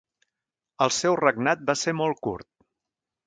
[0.85, 2.49] El seu regnat va ser molt curt.